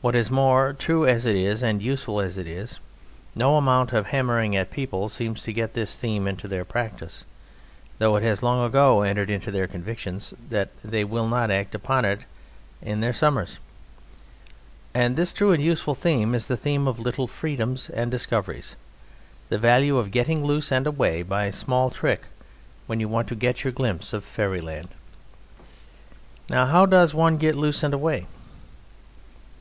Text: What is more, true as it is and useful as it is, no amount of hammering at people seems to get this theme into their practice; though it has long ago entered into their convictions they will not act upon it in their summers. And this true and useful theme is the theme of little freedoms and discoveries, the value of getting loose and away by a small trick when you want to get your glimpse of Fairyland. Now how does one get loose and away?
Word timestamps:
What 0.00 0.16
is 0.16 0.32
more, 0.32 0.72
true 0.76 1.06
as 1.06 1.26
it 1.26 1.36
is 1.36 1.62
and 1.62 1.80
useful 1.80 2.20
as 2.20 2.36
it 2.36 2.48
is, 2.48 2.80
no 3.36 3.54
amount 3.56 3.92
of 3.92 4.06
hammering 4.08 4.56
at 4.56 4.72
people 4.72 5.08
seems 5.08 5.44
to 5.44 5.52
get 5.52 5.74
this 5.74 5.96
theme 5.96 6.26
into 6.26 6.48
their 6.48 6.64
practice; 6.64 7.24
though 8.00 8.16
it 8.16 8.24
has 8.24 8.42
long 8.42 8.64
ago 8.66 9.02
entered 9.02 9.30
into 9.30 9.52
their 9.52 9.68
convictions 9.68 10.34
they 10.82 11.04
will 11.04 11.28
not 11.28 11.52
act 11.52 11.76
upon 11.76 12.04
it 12.04 12.22
in 12.82 13.00
their 13.00 13.12
summers. 13.12 13.60
And 14.92 15.14
this 15.14 15.32
true 15.32 15.52
and 15.52 15.62
useful 15.62 15.94
theme 15.94 16.34
is 16.34 16.48
the 16.48 16.56
theme 16.56 16.88
of 16.88 16.98
little 16.98 17.28
freedoms 17.28 17.88
and 17.90 18.10
discoveries, 18.10 18.74
the 19.50 19.56
value 19.58 19.98
of 19.98 20.10
getting 20.10 20.42
loose 20.44 20.72
and 20.72 20.84
away 20.84 21.22
by 21.22 21.44
a 21.44 21.52
small 21.52 21.90
trick 21.90 22.24
when 22.88 22.98
you 22.98 23.06
want 23.08 23.28
to 23.28 23.36
get 23.36 23.62
your 23.62 23.72
glimpse 23.72 24.12
of 24.12 24.24
Fairyland. 24.24 24.88
Now 26.48 26.66
how 26.66 26.86
does 26.86 27.14
one 27.14 27.36
get 27.36 27.54
loose 27.54 27.84
and 27.84 27.94
away? 27.94 28.26